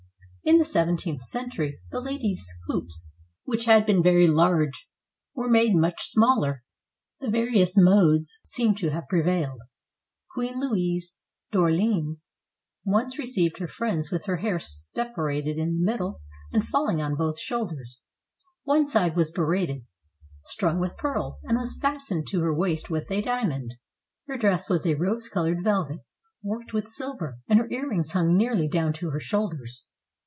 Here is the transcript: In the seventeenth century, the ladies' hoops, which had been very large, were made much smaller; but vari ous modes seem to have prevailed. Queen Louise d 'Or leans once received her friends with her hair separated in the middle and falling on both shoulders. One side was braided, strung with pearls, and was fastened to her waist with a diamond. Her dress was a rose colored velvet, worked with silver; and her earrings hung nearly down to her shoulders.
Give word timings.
In 0.43 0.57
the 0.57 0.65
seventeenth 0.65 1.21
century, 1.21 1.79
the 1.91 2.01
ladies' 2.01 2.47
hoops, 2.65 3.11
which 3.45 3.65
had 3.65 3.85
been 3.85 4.01
very 4.01 4.25
large, 4.27 4.89
were 5.35 5.47
made 5.47 5.75
much 5.75 6.03
smaller; 6.07 6.63
but 7.19 7.29
vari 7.31 7.61
ous 7.61 7.77
modes 7.77 8.39
seem 8.43 8.73
to 8.75 8.89
have 8.89 9.07
prevailed. 9.07 9.59
Queen 10.33 10.55
Louise 10.59 11.15
d 11.51 11.59
'Or 11.59 11.71
leans 11.71 12.31
once 12.83 13.19
received 13.19 13.59
her 13.59 13.67
friends 13.67 14.09
with 14.11 14.25
her 14.25 14.37
hair 14.37 14.57
separated 14.59 15.57
in 15.57 15.77
the 15.77 15.85
middle 15.85 16.21
and 16.51 16.67
falling 16.67 16.99
on 17.03 17.15
both 17.15 17.39
shoulders. 17.39 18.01
One 18.63 18.87
side 18.87 19.15
was 19.15 19.29
braided, 19.31 19.85
strung 20.45 20.79
with 20.79 20.97
pearls, 20.97 21.43
and 21.43 21.55
was 21.55 21.77
fastened 21.79 22.27
to 22.29 22.41
her 22.41 22.53
waist 22.53 22.89
with 22.89 23.11
a 23.11 23.21
diamond. 23.21 23.75
Her 24.27 24.39
dress 24.39 24.67
was 24.67 24.87
a 24.87 24.95
rose 24.95 25.29
colored 25.29 25.63
velvet, 25.63 25.99
worked 26.41 26.73
with 26.73 26.89
silver; 26.89 27.37
and 27.47 27.59
her 27.59 27.69
earrings 27.69 28.11
hung 28.13 28.35
nearly 28.35 28.67
down 28.67 28.91
to 28.93 29.11
her 29.11 29.19
shoulders. 29.19 29.83